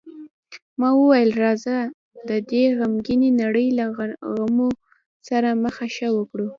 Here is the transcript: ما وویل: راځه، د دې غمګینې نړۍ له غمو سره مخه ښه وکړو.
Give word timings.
ما 0.79 0.89
وویل: 0.99 1.29
راځه، 1.43 1.77
د 2.29 2.31
دې 2.49 2.63
غمګینې 2.77 3.29
نړۍ 3.41 3.67
له 3.79 3.85
غمو 4.37 4.69
سره 5.29 5.49
مخه 5.63 5.85
ښه 5.95 6.09
وکړو. 6.17 6.47